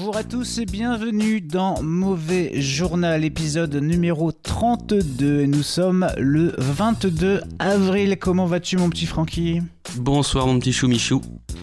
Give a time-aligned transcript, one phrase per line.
[0.00, 5.44] Bonjour à tous et bienvenue dans Mauvais Journal, épisode numéro 32.
[5.46, 8.16] Nous sommes le 22 avril.
[8.16, 9.60] Comment vas-tu, mon petit Francky?
[9.96, 11.20] Bonsoir mon petit chou Michou.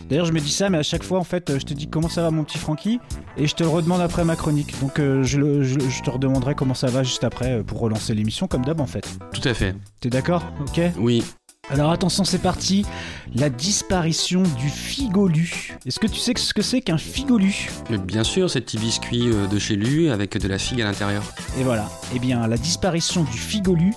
[0.10, 2.10] D'ailleurs, je me dis ça, mais à chaque fois, en fait, je te dis comment
[2.10, 3.00] ça va, mon petit Francky,
[3.38, 4.78] et je te le redemande après ma chronique.
[4.82, 7.80] Donc, euh, je, le- je- je te redemanderai comment ça va juste après euh, pour
[7.80, 9.18] relancer l'émission, comme d'hab, en fait.
[9.34, 9.78] Tout à fait.
[10.02, 10.44] T'es d'accord?
[10.60, 10.82] Ok?
[11.00, 11.24] Oui.
[11.72, 12.86] Alors, attention, c'est parti.
[13.34, 15.76] La disparition du figolu.
[15.86, 17.70] Est-ce que tu sais ce que c'est qu'un figolu?
[17.90, 21.24] Bien sûr, ces petits biscuits euh, de chez Lu avec de la figue à l'intérieur.
[21.60, 23.94] Et voilà, eh bien la disparition du figolu,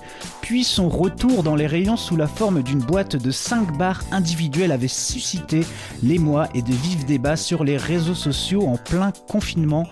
[0.49, 4.71] puis son retour dans les rayons sous la forme d'une boîte de 5 barres individuelles
[4.71, 5.61] avait suscité
[6.01, 9.85] l'émoi et de vifs débats sur les réseaux sociaux en plein confinement.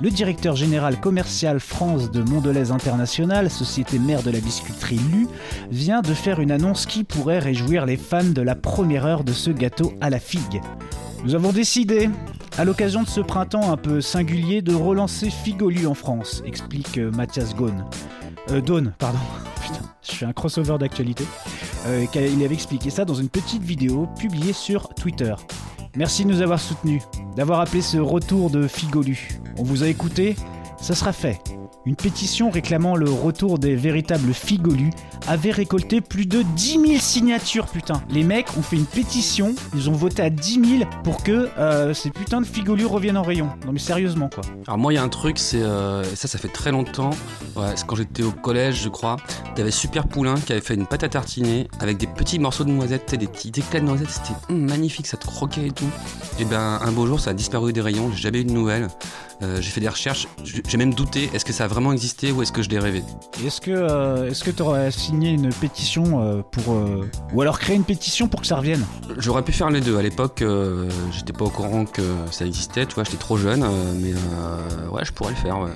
[0.00, 5.28] Le directeur général commercial France de Mondelez International, société mère de la biscuiterie Lu,
[5.70, 9.32] vient de faire une annonce qui pourrait réjouir les fans de la première heure de
[9.32, 10.60] ce gâteau à la figue.
[11.22, 12.10] Nous avons décidé,
[12.58, 17.12] à l'occasion de ce printemps un peu singulier, de relancer Figolu en France, explique euh,
[17.12, 17.84] Mathias Gaune.
[18.50, 19.20] Euh, Daune, pardon.
[20.02, 21.24] Je fais un crossover d'actualité.
[21.86, 25.34] Euh, il avait expliqué ça dans une petite vidéo publiée sur Twitter.
[25.96, 27.02] Merci de nous avoir soutenus,
[27.36, 29.40] d'avoir appelé ce retour de Figolu.
[29.58, 30.36] On vous a écouté,
[30.80, 31.40] ça sera fait.
[31.86, 34.90] Une pétition réclamant le retour des véritables figolus
[35.26, 38.02] avait récolté plus de 10 000 signatures, putain.
[38.10, 41.94] Les mecs ont fait une pétition, ils ont voté à 10 000 pour que euh,
[41.94, 43.48] ces putains de figolus reviennent en rayon.
[43.64, 44.44] Non mais sérieusement quoi.
[44.66, 47.10] Alors moi, il y a un truc, c'est euh, ça, ça fait très longtemps.
[47.56, 49.16] Ouais, quand j'étais au collège, je crois.
[49.54, 52.70] T'avais Super Poulain qui avait fait une pâte à tartiner avec des petits morceaux de
[52.70, 54.10] noisettes, des petits éclats de noisettes.
[54.10, 55.88] C'était hum, magnifique, ça te croquait et tout.
[56.38, 58.10] Et ben, un beau jour, ça a disparu des rayons.
[58.12, 58.88] J'ai jamais eu de nouvelles.
[59.42, 60.28] Euh, j'ai fait des recherches.
[60.44, 61.30] J'ai même douté.
[61.32, 63.02] Est-ce que ça a vraiment existé ou est-ce que je l'ai rêvé?
[63.44, 67.76] Est-ce que euh, est-ce que t'aurais signé une pétition euh, pour euh, ou alors créer
[67.76, 68.84] une pétition pour que ça revienne?
[69.18, 69.96] J'aurais pu faire les deux.
[69.96, 72.84] À l'époque, euh, j'étais pas au courant que ça existait.
[72.86, 73.64] Tu vois, j'étais trop jeune.
[74.00, 75.58] mais euh, ouais, je pourrais le faire.
[75.58, 75.70] Ouais.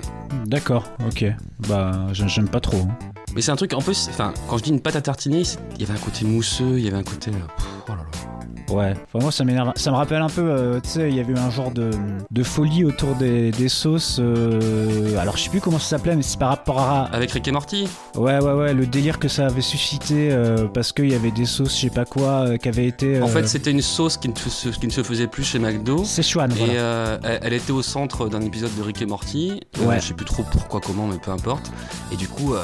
[0.45, 1.25] D'accord, ok.
[1.67, 2.77] Bah j'ai- j'aime pas trop.
[2.77, 2.97] hein.
[3.33, 5.43] Mais c'est un truc, en plus, enfin, quand je dis une pâte à tartiner,
[5.75, 7.31] il y avait un côté mousseux, il y avait un côté.
[7.31, 7.41] pff,
[7.87, 8.34] oh là là.
[8.69, 9.71] Ouais, enfin, moi ça m'énerve.
[9.75, 11.91] Ça me rappelle un peu, euh, tu sais, il y avait eu un genre de,
[12.31, 14.17] de folie autour des, des sauces.
[14.19, 17.03] euh, alors je sais plus comment ça s'appelait, mais c'est par rapport à.
[17.13, 20.91] Avec Rick et Morty Ouais, ouais, ouais, le délire que ça avait suscité euh, parce
[20.91, 23.21] qu'il y avait des sauces, je sais pas quoi, euh, qui avaient été.
[23.21, 25.59] En euh, fait, c'était une sauce qui ne, se, qui ne se faisait plus chez
[25.59, 26.03] McDo.
[26.03, 26.73] Szechuan, Et voilà.
[26.73, 29.61] euh, elle, elle était au centre d'un épisode de Rick et Morty.
[29.79, 29.99] Euh, Ouais.
[30.01, 31.71] Je sais plus trop pourquoi, comment, mais peu importe.
[32.11, 32.63] Et du coup, euh,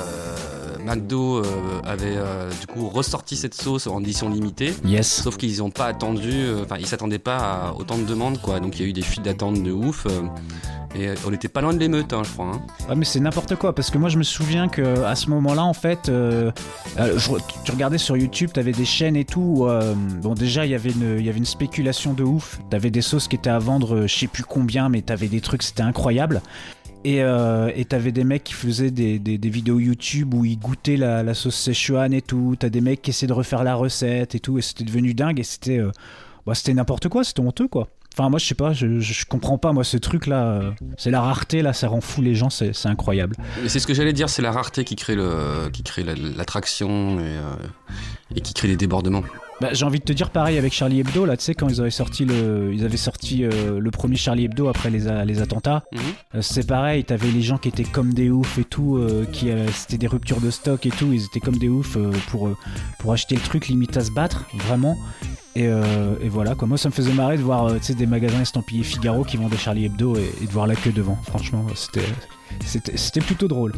[0.85, 1.43] McDo euh,
[1.83, 4.73] avait euh, du coup ressorti cette sauce en édition limitée.
[4.85, 5.21] Yes.
[5.23, 8.59] Sauf qu'ils n'ont pas attendu, euh, enfin ils s'attendaient pas à autant de demandes quoi.
[8.59, 10.05] Donc il y a eu des fuites d'attente de ouf.
[10.93, 12.47] et on était pas loin de l'émeute, hein, je crois.
[12.53, 12.61] hein.
[12.89, 15.63] Ouais, mais c'est n'importe quoi parce que moi je me souviens que à ce moment-là,
[15.63, 16.51] en fait, euh,
[16.99, 17.31] euh, je-
[17.63, 19.39] tu regardais sur YouTube, t'avais des chaînes et tout.
[19.41, 22.59] où, euh, bon, déjà il y avait une, il y avait une spéculation de ouf.
[22.69, 25.63] T'avais des sauces qui étaient à vendre, je sais plus combien, mais t'avais des trucs,
[25.63, 26.41] c'était incroyable.
[27.03, 30.97] Et euh, et t'avais des mecs qui faisaient des, des- vidéos YouTube où ils goûtaient
[30.97, 32.55] la, sauce Szechuan et tout.
[32.59, 34.57] T'as des mecs qui essaient de refaire la recette et tout.
[34.59, 35.91] Et c'était devenu dingue et c'était, euh,
[36.45, 37.23] bah, c'était n'importe quoi.
[37.23, 37.87] C'était honteux quoi.
[38.13, 40.43] Enfin, moi, je sais pas, je, je, comprends pas, moi, ce truc-là.
[40.45, 43.37] euh, c'est la rareté, là, ça rend fou les gens, c'est incroyable.
[43.67, 45.15] C'est ce que j'allais dire, c'est la rareté qui crée
[46.35, 47.37] l'attraction et,
[48.35, 49.23] et qui crée les débordements.
[49.61, 51.79] Bah, j'ai envie de te dire pareil avec Charlie Hebdo, là, tu sais, quand ils
[51.79, 55.39] avaient sorti le, ils avaient sorti euh, le premier Charlie Hebdo après les, a- les
[55.41, 55.99] attentats, Mhm.
[56.35, 59.51] euh, c'est pareil, t'avais les gens qui étaient comme des oufs et tout, euh, qui
[59.51, 62.47] euh, c'était des ruptures de stock et tout, ils étaient comme des oufs euh, pour,
[62.47, 62.57] euh,
[62.99, 64.97] pour acheter le truc, limite à se battre, vraiment.
[65.55, 66.67] Et, euh, et voilà, quoi.
[66.67, 69.85] Moi, ça me faisait marrer de voir euh, des magasins estampillés Figaro qui vendaient Charlie
[69.85, 71.17] Hebdo et, et de voir la queue devant.
[71.27, 72.01] Franchement, c'était.
[72.65, 73.73] C'était plutôt drôle.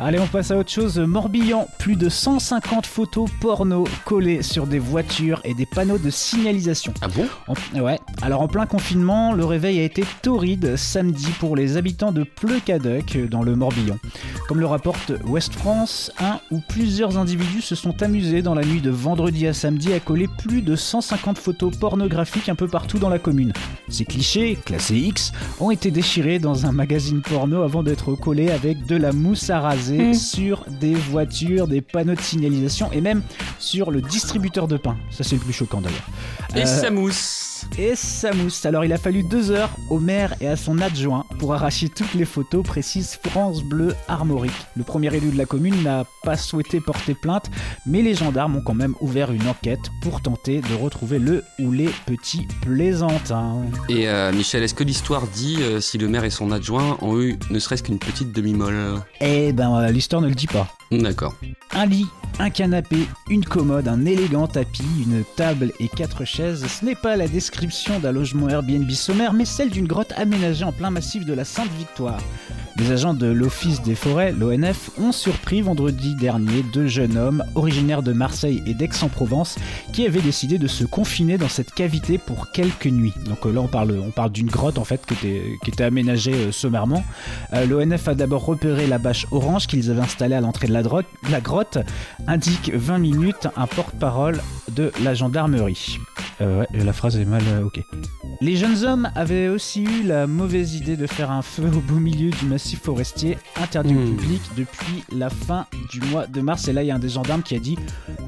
[0.00, 0.98] Allez, on passe à autre chose.
[0.98, 6.92] Morbihan, plus de 150 photos porno collées sur des voitures et des panneaux de signalisation.
[7.00, 7.26] Ah bon?
[7.48, 7.98] En- ouais.
[8.22, 13.28] Alors en plein confinement, le réveil a été torride samedi pour les habitants de Pleucaduc
[13.30, 13.96] dans le Morbihan.
[14.48, 18.80] Comme le rapporte Ouest France, un ou plusieurs individus se sont amusés dans la nuit
[18.80, 23.08] de vendredi à samedi à coller plus de 150 photos pornographiques un peu partout dans
[23.08, 23.52] la commune.
[23.88, 28.86] Ces clichés, classés X, ont été déchirés dans un magazine porno avant d'être collés avec
[28.86, 30.14] de la mousse à raser Mm.
[30.14, 33.22] sur des voitures, des panneaux de signalisation et même
[33.58, 34.96] sur le distributeur de pain.
[35.10, 36.06] Ça c'est le plus choquant d'ailleurs.
[36.56, 37.78] Et Euh, ça mousse mousse.
[37.78, 38.66] Et ça mousse.
[38.66, 42.14] Alors il a fallu deux heures au maire et à son adjoint pour arracher toutes
[42.14, 44.52] les photos, précise France Bleu Armorique.
[44.76, 47.50] Le premier élu de la commune n'a pas souhaité porter plainte,
[47.86, 51.72] mais les gendarmes ont quand même ouvert une enquête pour tenter de retrouver le ou
[51.72, 53.62] les petits plaisantins.
[53.88, 57.20] Et euh, Michel, est-ce que l'histoire dit euh, si le maire et son adjoint ont
[57.20, 59.02] eu ne serait-ce qu'une petite demi-molle?
[59.20, 60.68] Eh ben euh, l'histoire ne le dit pas.
[60.90, 61.34] D'accord.
[61.72, 62.06] Un lit,
[62.38, 67.16] un canapé, une commode, un élégant tapis, une table et quatre chaises, ce n'est pas
[67.16, 71.32] la description d'un logement Airbnb sommaire, mais celle d'une grotte aménagée en plein massif de
[71.32, 72.20] la Sainte-Victoire.
[72.76, 78.02] Les agents de l'Office des forêts, l'ONF, ont surpris vendredi dernier deux jeunes hommes originaires
[78.02, 79.56] de Marseille et d'Aix-en-Provence
[79.92, 83.14] qui avaient décidé de se confiner dans cette cavité pour quelques nuits.
[83.26, 85.14] Donc euh, là, on parle, on parle d'une grotte en fait qui
[85.68, 87.04] était, aménagée euh, sommairement.
[87.52, 90.82] Euh, L'ONF a d'abord repéré la bâche orange qu'ils avaient installée à l'entrée de la,
[91.30, 91.78] la grotte,
[92.26, 94.40] indique 20 minutes un porte-parole
[94.74, 95.98] de la gendarmerie.
[96.40, 97.42] Euh, ouais, la phrase est mal.
[97.46, 97.80] euh, ok.
[98.40, 102.00] Les jeunes hommes avaient aussi eu la mauvaise idée de faire un feu au beau
[102.00, 104.16] milieu du massif forestier interdit au Hmm.
[104.16, 106.66] public depuis la fin du mois de mars.
[106.68, 107.78] Et là, il y a un des gendarmes qui a dit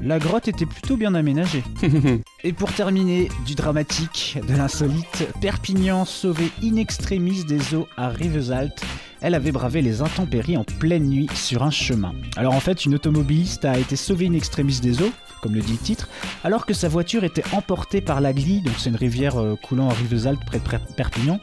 [0.01, 1.63] La grotte était plutôt bien aménagée.
[2.43, 8.81] Et pour terminer, du dramatique, de l'insolite, Perpignan sauvé in extremis des eaux à Rivesaltes.
[9.21, 12.13] Elle avait bravé les intempéries en pleine nuit sur un chemin.
[12.35, 15.11] Alors en fait, une automobiliste a été sauvée in extremis des eaux,
[15.41, 16.07] comme le dit le titre,
[16.43, 19.89] alors que sa voiture était emportée par la Glie, donc c'est une rivière euh, coulant
[19.89, 21.39] à Rivesaltes près de Per- Perpignan.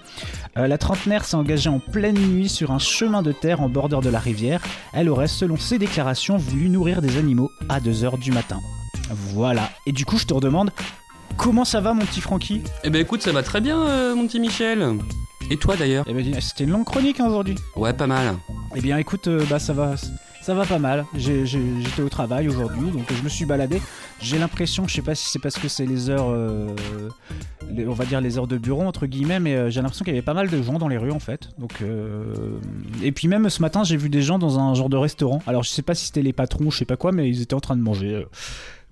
[0.57, 4.01] Euh, la trentenaire s'est engagée en pleine nuit sur un chemin de terre en bordure
[4.03, 4.61] de la rivière.
[4.93, 8.61] Elle aurait, selon ses déclarations, voulu nourrir des animaux à 2h du matin.
[9.11, 9.69] Voilà.
[9.87, 10.71] Et du coup, je te redemande,
[11.37, 14.27] comment ça va mon petit Francky Eh ben écoute, ça va très bien, euh, mon
[14.27, 14.95] petit Michel.
[15.51, 17.57] Et toi d'ailleurs Eh ben, c'était une longue chronique hein, aujourd'hui.
[17.77, 18.35] Ouais, pas mal.
[18.75, 19.95] Eh bien, écoute, euh, bah ça va,
[20.43, 21.05] ça va pas mal.
[21.17, 23.81] J'ai- j'ai- J'étais au travail aujourd'hui, donc je me suis baladé.
[24.21, 26.75] J'ai l'impression, je sais pas si c'est parce que c'est les heures, euh,
[27.71, 30.15] les- on va dire les heures de bureau entre guillemets, mais euh, j'ai l'impression qu'il
[30.15, 31.51] y avait pas mal de gens dans les rues en fait.
[31.59, 32.59] Donc, euh,
[33.03, 35.43] et puis même ce matin, j'ai vu des gens dans un genre de restaurant.
[35.47, 37.55] Alors, je sais pas si c'était les patrons, je sais pas quoi, mais ils étaient
[37.55, 38.15] en train de manger.
[38.15, 38.25] euh,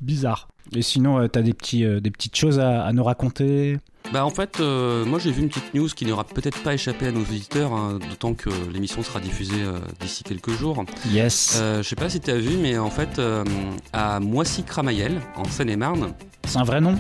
[0.03, 0.49] bizarre.
[0.75, 3.79] Et sinon, euh, t'as des petits, euh, des petites choses à, à nous raconter?
[4.13, 7.07] Bah en fait, euh, moi j'ai vu une petite news qui n'aura peut-être pas échappé
[7.07, 10.85] à nos auditeurs, hein, d'autant que l'émission sera diffusée euh, d'ici quelques jours.
[11.11, 11.59] Yes.
[11.61, 13.45] Euh, je sais pas si tu as vu, mais en fait, euh,
[13.93, 16.13] à Moissy-Cramayel, en Seine-et-Marne,
[16.47, 16.97] C'est un vrai nom?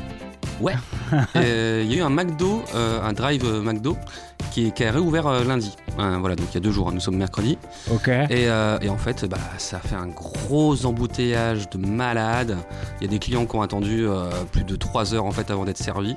[1.36, 3.96] euh, il y a eu un McDo, euh, un drive euh, McDo,
[4.50, 5.76] qui, qui a réouvert lundi.
[5.96, 7.58] Voilà, donc il y a deux jours, hein, nous sommes mercredi.
[7.90, 8.08] Ok.
[8.08, 12.58] Et, et en fait, bah, ça a fait un gros embouteillage de malades.
[13.00, 14.06] Il y a des clients qui ont attendu
[14.50, 16.16] plus de 3 heures en fait avant d'être servis.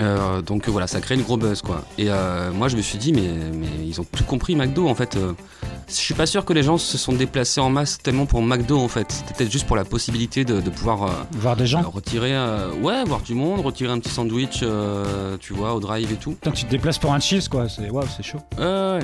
[0.00, 1.82] Euh, donc voilà, ça crée une gros buzz quoi.
[1.98, 2.08] Et
[2.54, 5.16] moi je me suis dit mais, mais ils ont tout compris McDo en fait.
[5.90, 8.78] Je suis pas sûr que les gens se sont déplacés en masse tellement pour McDo
[8.78, 9.10] en fait.
[9.10, 11.82] C'était peut-être juste pour la possibilité de, de pouvoir euh, Voir des gens.
[11.82, 15.80] euh, retirer, euh, ouais, voir du monde, retirer un petit sandwich, euh, tu vois, au
[15.80, 16.32] drive et tout.
[16.32, 17.68] Putain, tu te déplaces pour un cheese quoi.
[17.68, 18.38] C'est waouh, c'est chaud.
[18.58, 19.00] Ouais.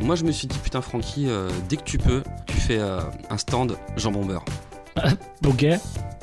[0.00, 1.26] Moi je me suis dit putain Francky,
[1.68, 4.44] dès que tu peux, tu fais un stand jambon beurre.
[5.46, 5.64] Ok.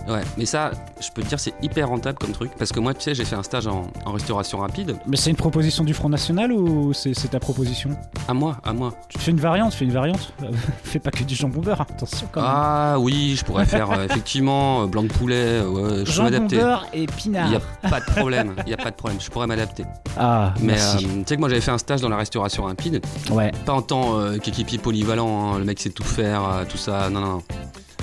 [0.10, 0.72] Ouais, mais ça,
[1.02, 2.52] je peux te dire, c'est hyper rentable comme truc.
[2.58, 4.96] Parce que moi, tu sais, j'ai fait un stage en, en restauration rapide.
[5.06, 7.90] Mais c'est une proposition du Front National ou c'est ta proposition?
[8.30, 8.94] À moi, à moi.
[9.10, 10.32] Tu fais une variante, fais une variante.
[10.86, 12.50] Fais pas que du jambon beurre, attention quand même.
[12.54, 15.36] Ah oui, je pourrais faire euh, effectivement euh, blanc de poulet.
[15.36, 16.56] euh, je peux m'adapter.
[16.56, 17.50] beurre et Il pinard.
[17.50, 19.84] n'y a pas de problème, il n'y a pas de problème, je pourrais m'adapter.
[20.18, 23.02] Ah, Mais euh, tu sais que moi j'avais fait un stage dans la restauration rapide,
[23.30, 23.52] Ouais.
[23.66, 27.28] pas en tant qu'équipier polyvalent, hein, le mec sait tout faire, tout ça, non, non,
[27.34, 27.44] non.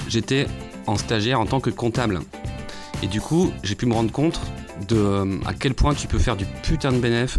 [0.09, 0.47] J'étais
[0.87, 2.21] en stagiaire en tant que comptable.
[3.03, 4.41] Et du coup, j'ai pu me rendre compte
[4.89, 7.39] de euh, à quel point tu peux faire du putain de bénéf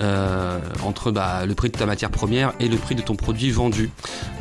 [0.00, 3.50] euh, entre bah, le prix de ta matière première et le prix de ton produit
[3.50, 3.90] vendu.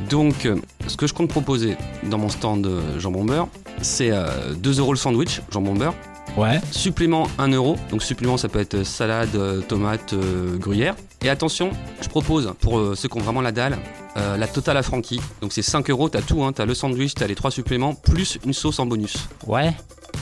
[0.10, 0.56] Donc, euh,
[0.88, 3.50] ce que je compte proposer dans mon stand jambon beurre,
[3.82, 5.96] c'est euh, 2 euros le sandwich, jambon beurre,
[6.38, 6.62] Ouais.
[6.72, 7.76] Supplément 1 euro.
[7.90, 10.14] Donc supplément ça peut être salade, tomate,
[10.60, 10.96] gruyère.
[11.22, 11.72] Et attention,
[12.02, 13.78] je propose pour euh, ceux qui ont vraiment la dalle,
[14.16, 15.20] euh, la totale à Francky.
[15.42, 18.38] Donc c'est 5 euros, t'as tout, hein, t'as le sandwich, t'as les trois suppléments, plus
[18.46, 19.28] une sauce en bonus.
[19.46, 19.74] Ouais.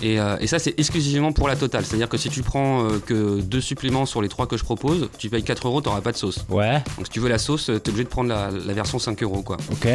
[0.01, 1.86] Et, euh, et ça c'est exclusivement pour la totale.
[1.86, 5.10] C'est-à-dire que si tu prends euh, que deux suppléments sur les trois que je propose,
[5.18, 6.46] tu payes 4 euros, t'auras pas de sauce.
[6.50, 6.84] Ouais.
[6.98, 9.22] Donc si tu veux la sauce, euh, t'es obligé de prendre la, la version 5
[9.24, 9.58] euros quoi.
[9.72, 9.88] Ok.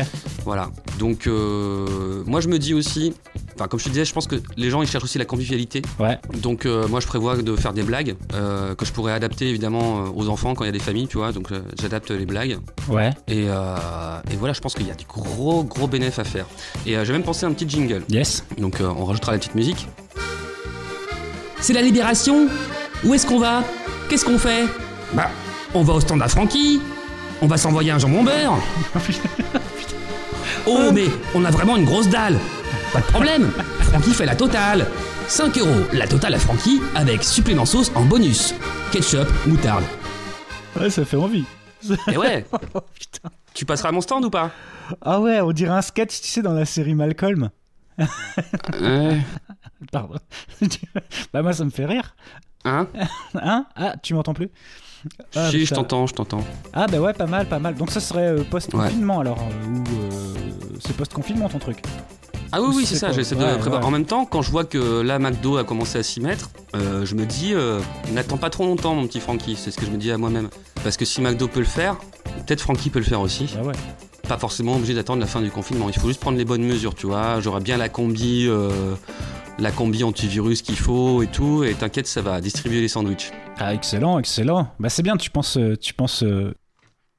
[0.44, 0.70] Voilà.
[0.98, 3.14] Donc euh, moi je me dis aussi,
[3.54, 5.82] enfin comme je te disais, je pense que les gens ils cherchent aussi la convivialité.
[5.98, 6.18] Ouais.
[6.40, 10.04] Donc euh, moi je prévois de faire des blagues euh, que je pourrais adapter évidemment
[10.16, 11.32] aux enfants quand il y a des familles, tu vois.
[11.32, 11.48] Donc
[11.80, 13.10] j'adapte les blagues Ouais.
[13.28, 16.46] et, euh, et voilà, je pense qu'il y a du gros gros bénéfice à faire.
[16.86, 18.02] Et euh, j'ai même pensé à un petit jingle.
[18.08, 18.44] Yes.
[18.58, 19.86] Donc euh, on rajoutera la petite musique.
[21.62, 22.48] C'est la libération
[23.04, 23.62] Où est-ce qu'on va?
[24.08, 24.66] Qu'est-ce qu'on fait?
[25.14, 25.30] Bah,
[25.74, 26.82] on va au stand à Francky.
[27.40, 28.58] On va s'envoyer un jambon beurre.
[30.66, 32.36] oh, mais on a vraiment une grosse dalle.
[32.92, 33.52] Pas de problème.
[33.80, 34.86] Francky fait la totale
[35.28, 38.54] 5 euros la totale à Francky avec supplément sauce en bonus.
[38.90, 39.84] Ketchup, moutarde.
[40.78, 41.44] Ouais, ça fait envie.
[42.10, 43.30] Et ouais, Oh putain.
[43.54, 44.50] tu passeras à mon stand ou pas?
[45.00, 47.50] Ah ouais, on dirait un sketch, tu sais, dans la série Malcolm.
[47.98, 49.20] Ouais.
[49.92, 50.16] Pardon.
[51.32, 52.14] bah moi, ça me fait rire.
[52.64, 52.86] Hein
[53.34, 54.50] Hein Ah, tu m'entends plus
[55.34, 56.44] Ah, Si, je t'entends, je t'entends.
[56.72, 57.74] Ah bah ouais, pas mal, pas mal.
[57.74, 60.34] Donc ça serait euh, post-confinement alors, euh, ou euh,
[60.80, 61.82] c'est post-confinement ton truc
[62.52, 63.84] Ah oui, oui, C'est ça, j'essaie de Ouais, ouais.
[63.84, 67.04] En même temps, quand je vois que là, McDo a commencé à s'y mettre, euh,
[67.04, 67.80] je me dis, euh,
[68.12, 69.56] n'attends pas trop longtemps, mon petit Francky.
[69.56, 70.48] C'est ce que je me dis à moi-même.
[70.84, 71.96] Parce que si McDo peut le faire,
[72.46, 73.52] peut-être Francky peut le faire aussi.
[73.56, 73.74] Bah ouais.
[74.28, 75.88] Pas forcément obligé d'attendre la fin du confinement.
[75.88, 77.40] Il faut juste prendre les bonnes mesures, tu vois.
[77.40, 78.70] J'aurai bien la combi, euh,
[79.58, 81.64] la combi antivirus qu'il faut et tout.
[81.64, 83.30] Et t'inquiète, ça va distribuer les sandwichs.
[83.58, 84.68] Ah excellent, excellent.
[84.80, 86.54] Bah c'est bien, tu penses, euh, tu penses, euh,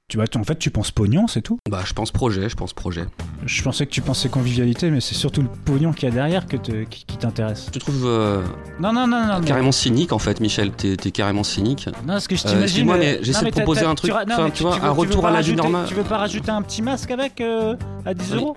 [0.10, 1.57] tu vas, en fait tu penses pognon, c'est tout.
[1.69, 3.05] Bah, je pense projet, je pense projet.
[3.45, 6.45] Je pensais que tu pensais convivialité, mais c'est surtout le pognon qu'il y a derrière
[6.45, 7.69] que te- qui, qui t'intéresse.
[7.72, 8.43] Tu trouves euh,
[8.79, 9.39] Non non non non.
[9.39, 10.72] mais- carrément cynique en fait, Michel.
[10.72, 11.89] T'es t'es carrément cynique.
[12.05, 12.63] Non, ce que je Euh, t'imagine.
[12.63, 14.77] excuse-moi, mais euh, j'essaie de mais proposer un truc, ra- non, enfin, mais tu vois,
[14.77, 15.86] veux- un retour à la vie normale.
[15.88, 18.38] Tu veux pas rajouter un petit masque avec euh, à 10 Oui.
[18.38, 18.55] euros?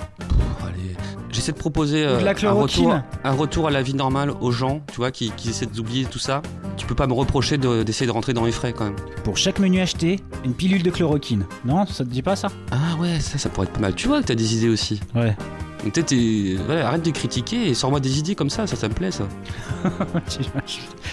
[1.30, 4.80] J'essaie de proposer de euh, un, retour, un retour à la vie normale aux gens,
[4.90, 6.42] tu vois, qui, qui essaient d'oublier tout ça.
[6.76, 8.97] Tu peux pas me reprocher de- d'essayer de, rentrer dans les frais quand même.
[9.25, 11.45] Pour chaque menu acheté, une pilule de chloroquine.
[11.64, 12.49] Non, ça te dit pas ça?
[12.71, 13.95] Ah ouais, ça, ça pourrait être pas mal.
[13.95, 15.00] Tu vois que t'as des idées aussi.
[15.14, 15.37] Ouais.
[15.85, 16.12] Donc
[16.66, 19.25] voilà, arrête de critiquer et sors-moi des idées comme ça, ça, ça me plaît ça.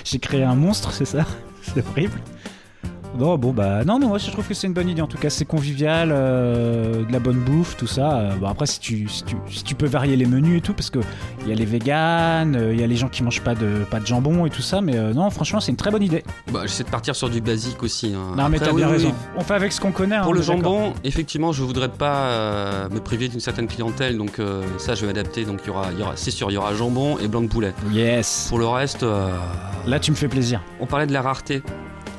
[0.04, 1.26] J'ai créé un monstre, c'est ça?
[1.62, 2.20] C'est horrible.
[3.18, 5.02] Non, bon, bah, non, mais moi je trouve que c'est une bonne idée.
[5.02, 8.18] En tout cas, c'est convivial, euh, de la bonne bouffe, tout ça.
[8.18, 10.74] Euh, bon, après, si tu, si, tu, si tu peux varier les menus et tout,
[10.74, 10.98] parce que
[11.42, 13.84] il y a les véganes, euh, il y a les gens qui mangent pas de,
[13.92, 16.24] pas de jambon et tout ça, mais non, franchement, c'est une très bonne idée.
[16.52, 18.14] Bah, j'essaie de partir sur du basique aussi.
[18.16, 18.36] hein.
[18.36, 19.10] non, mais t'as oui, bien oui, raison.
[19.10, 19.14] oui.
[19.38, 20.16] On fait avec ce qu'on connaît.
[20.16, 24.40] hein, Pour le jambon, effectivement, je voudrais pas me priver d'une certaine clientèle, donc
[24.80, 25.46] ça, je vais adapter.
[25.46, 27.48] Donc il y aura, y aura, c'est sûr, il y aura jambon et blanc de
[27.48, 27.74] poulet.
[27.92, 28.48] Yes.
[28.50, 29.06] Pour le reste,
[29.86, 30.62] Là, tu me fais plaisir.
[30.80, 31.62] On parlait de la rareté.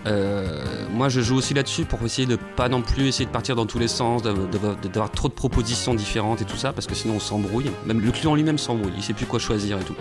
[0.06, 3.56] Euh, moi, je joue aussi là-dessus pour essayer de pas non plus essayer de partir
[3.56, 7.14] dans tous les sens, d'avoir trop de propositions différentes et tout ça, parce que sinon
[7.16, 7.70] on s'embrouille.
[7.86, 9.94] Même le client lui-même s'embrouille, il sait plus quoi choisir et tout.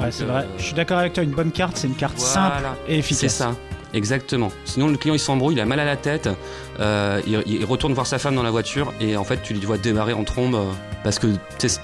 [0.00, 0.48] Ouais, c'est euh, vrai.
[0.58, 1.22] Je suis d'accord avec toi.
[1.22, 2.32] Une bonne carte, c'est une carte Voilà.
[2.32, 3.20] simple et efficace.
[3.20, 3.54] C'est ça,
[3.94, 4.50] exactement.
[4.64, 6.28] Sinon le client il s'embrouille, il a mal à la tête,
[6.80, 9.78] euh, il, retourne voir sa femme dans la voiture et en fait tu lui vois
[9.78, 10.64] démarrer en trombe euh,
[11.02, 11.28] parce que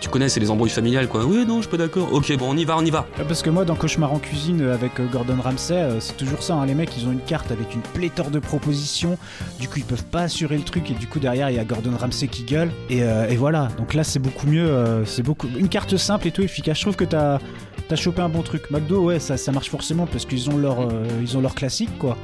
[0.00, 1.24] tu connais, c'est les embrouilles familiales quoi.
[1.24, 2.12] Oui, non, je suis pas d'accord.
[2.12, 3.06] Ok, bon, on y va, on y va.
[3.18, 6.54] Ouais, Parce que moi, dans Cauchemar en cuisine euh, avec Gordon Ramsay, c'est toujours ça.
[6.54, 9.16] hein, Les mecs, ils ont une carte avec une pléthore de propositions.
[9.60, 10.90] Du coup, ils peuvent pas assurer le truc.
[10.90, 12.70] Et du coup, derrière, il y a Gordon Ramsay qui gueule.
[12.90, 13.68] Et, euh, et voilà.
[13.78, 15.04] Donc là, c'est beaucoup mieux.
[15.06, 16.78] c'est beaucoup une carte simple et tout efficace.
[16.78, 17.38] Je trouve que t'as
[17.92, 18.70] as chopé un bon truc.
[18.70, 21.96] McDo, ouais, ça, ça marche forcément parce qu'ils ont leur euh, ils ont leur classique
[21.98, 22.16] quoi.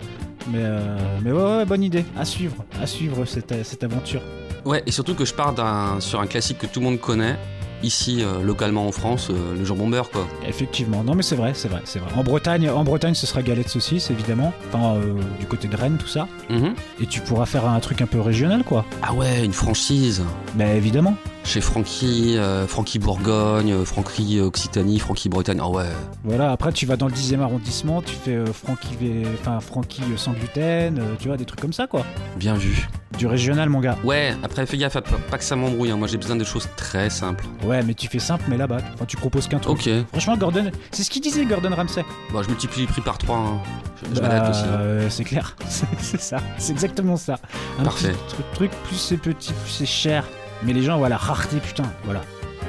[0.50, 2.04] Mais euh, mais ouais, ouais, bonne idée.
[2.16, 4.22] À suivre, à suivre cette, cette aventure.
[4.64, 7.36] Ouais, et surtout que je pars d'un- sur un classique que tout le monde connaît.
[7.84, 10.26] Ici, euh, localement en France, euh, le jambon beurre quoi.
[10.48, 11.04] Effectivement.
[11.04, 12.10] Non, mais c'est vrai, c'est vrai, c'est vrai.
[12.16, 14.52] En Bretagne, en Bretagne, ce sera galette saucisse évidemment.
[14.72, 16.26] Enfin, euh, du côté de Rennes, tout ça.
[16.50, 16.74] Mhm.
[17.00, 18.84] Et tu pourras faire un truc un peu régional, quoi.
[19.00, 20.24] Ah ouais, une franchise.
[20.56, 21.14] Bah évidemment.
[21.48, 25.60] Chez Francky, euh, Francky Bourgogne, euh, Francky Occitanie, Francky Bretagne.
[25.62, 25.86] Ah ouais.
[26.22, 30.02] Voilà, après tu vas dans le 10e arrondissement, tu fais euh, Francky, V- enfin, Francky
[30.02, 32.04] euh, sans gluten, euh, tu vois, des trucs comme ça, quoi.
[32.36, 32.86] Bien vu.
[33.16, 33.96] Du régional, mon gars.
[34.04, 35.90] Ouais, après fais gaffe, à pas que ça m'embrouille.
[35.90, 35.96] hein.
[35.96, 37.46] Moi j'ai besoin de choses très simples.
[37.64, 38.78] Ouais, mais tu fais simple, mais là-bas.
[38.92, 39.78] Enfin, tu proposes qu'un truc.
[39.78, 42.04] Ok, Franchement, Gordon, c'est ce qu'il disait, Gordon Ramsay.
[42.30, 43.58] bon, je multiplie le prix par 3.
[44.02, 44.64] Je, je Bah, m'adapte aussi.
[44.64, 44.76] hein.
[44.80, 45.56] euh, c'est clair,
[45.98, 47.38] c'est ça, c'est exactement ça.
[47.80, 48.12] Un Parfait.
[48.28, 50.24] petit truc, plus c'est petit, plus c'est cher.
[50.62, 52.22] Mais les gens, voilà, rareté, putain, voilà.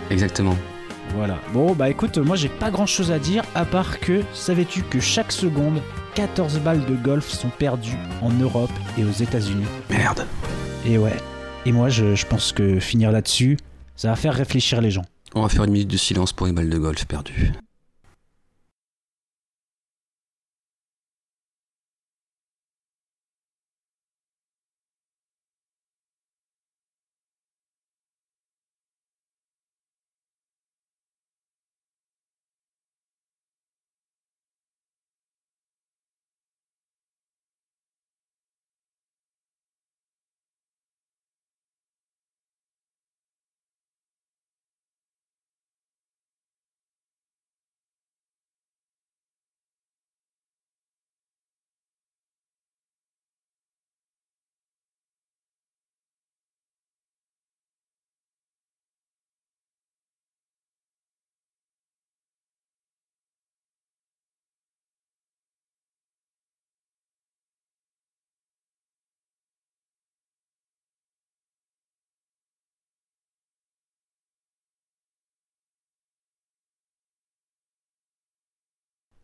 [0.10, 0.56] Exactement.
[1.16, 1.40] Voilà.
[1.54, 5.00] Bon, bah écoute, moi j'ai pas grand chose à dire, à part que savais-tu que
[5.00, 5.82] chaque seconde,
[6.16, 9.66] 14 balles de golf sont perdues en Europe et aux États-Unis?
[9.90, 10.26] Merde.
[10.86, 11.18] Et ouais.
[11.66, 13.58] Et moi, je, je pense que finir là-dessus,
[13.96, 15.04] ça va faire réfléchir les gens.
[15.36, 17.52] On va faire une minute de silence pour les balles de golf perdues.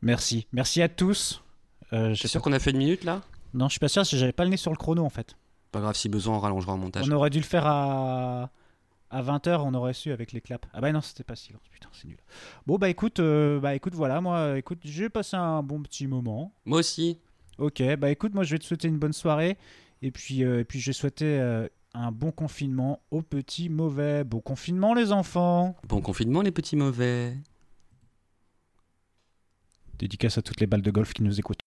[0.05, 0.47] Merci.
[0.53, 1.43] Merci à tous.
[1.91, 3.21] Euh, T'es j'ai sûr qu'on a fait une minute là?
[3.53, 5.35] Non, je suis pas sûr, j'avais pas le nez sur le chrono en fait.
[5.71, 7.09] Pas grave, si besoin, on rallongera en montage.
[7.09, 8.51] On aurait dû le faire à,
[9.09, 10.67] à 20h, on aurait su avec les claps.
[10.73, 11.59] Ah bah non, c'était pas si long.
[11.71, 12.17] Putain, c'est nul.
[12.67, 16.53] Bon bah écoute, euh, bah écoute, voilà, moi, écoute, j'ai passé un bon petit moment.
[16.65, 17.17] Moi aussi.
[17.57, 19.57] Ok, bah écoute, moi je vais te souhaiter une bonne soirée.
[20.03, 24.23] Et puis, euh, et puis je vais souhaiter euh, un bon confinement aux petits mauvais.
[24.23, 25.75] Bon confinement les enfants.
[25.87, 27.33] Bon confinement, les petits mauvais.
[29.99, 31.61] Dédicace à toutes les balles de golf qui nous écoutent.